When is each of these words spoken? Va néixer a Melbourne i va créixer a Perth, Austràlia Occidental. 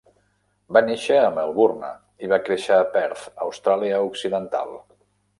Va 0.77 0.81
néixer 0.85 1.17
a 1.23 1.27
Melbourne 1.33 1.91
i 2.27 2.29
va 2.31 2.39
créixer 2.47 2.73
a 2.79 2.87
Perth, 2.95 3.27
Austràlia 3.45 4.01
Occidental. 4.07 4.73